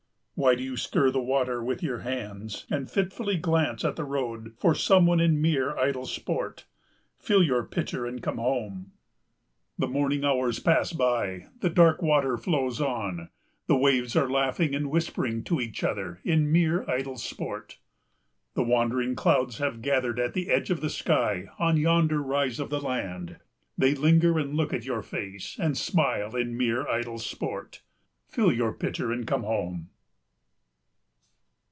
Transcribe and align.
Why 0.33 0.55
do 0.55 0.63
you 0.63 0.75
stir 0.75 1.11
the 1.11 1.21
water 1.21 1.63
with 1.63 1.83
your 1.83 1.99
hands 1.99 2.65
and 2.67 2.89
fitfully 2.89 3.37
glance 3.37 3.85
at 3.85 3.95
the 3.95 4.03
road 4.03 4.55
for 4.57 4.73
some 4.73 5.05
one 5.05 5.19
in 5.19 5.39
mere 5.39 5.77
idle 5.77 6.07
sport? 6.07 6.65
Fill 7.19 7.43
your 7.43 7.63
pitcher 7.63 8.07
and 8.07 8.23
come 8.23 8.39
home. 8.39 8.91
The 9.77 9.85
morning 9.87 10.25
hours 10.25 10.57
pass 10.57 10.93
by 10.93 11.49
the 11.59 11.69
dark 11.69 12.01
water 12.01 12.39
flows 12.39 12.81
on. 12.81 13.29
The 13.67 13.77
waves 13.77 14.15
are 14.15 14.27
laughing 14.27 14.73
and 14.73 14.89
whispering 14.89 15.43
to 15.43 15.61
each 15.61 15.83
other 15.83 16.19
in 16.23 16.51
mere 16.51 16.89
idle 16.89 17.17
sport. 17.19 17.77
The 18.55 18.63
wandering 18.63 19.13
clouds 19.15 19.59
have 19.59 19.83
gathered 19.83 20.19
at 20.19 20.33
the 20.33 20.49
edge 20.49 20.71
of 20.71 20.81
the 20.81 20.89
sky 20.89 21.49
on 21.59 21.77
yonder 21.77 22.19
rise 22.19 22.59
of 22.59 22.71
the 22.71 22.81
land. 22.81 23.37
They 23.77 23.93
linger 23.93 24.39
and 24.39 24.55
look 24.55 24.73
at 24.73 24.85
your 24.85 25.03
face 25.03 25.57
and 25.59 25.77
smile 25.77 26.35
in 26.35 26.57
mere 26.57 26.87
idle 26.87 27.19
sport. 27.19 27.83
Fill 28.27 28.51
your 28.51 28.73
pitcher 28.73 29.11
and 29.11 29.27
come 29.27 29.43
home. 29.43 29.89